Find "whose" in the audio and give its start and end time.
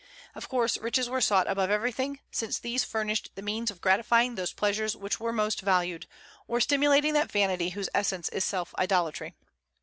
7.69-7.87